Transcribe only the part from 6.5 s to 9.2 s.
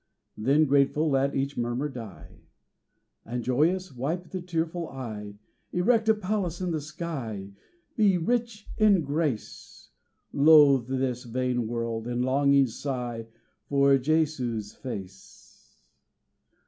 in the sky Be rich in